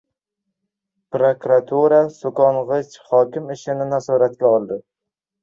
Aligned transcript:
Prokuratura 1.15 1.99
so‘kong‘ich 2.15 2.97
hokim 3.11 3.53
“ishi”ni 3.59 3.87
nazoratga 3.93 4.53
oldi 4.57 4.81